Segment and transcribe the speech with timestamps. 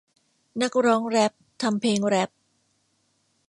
[0.61, 1.31] นักร้องแร็พ
[1.61, 2.29] ทำเพลงแรพ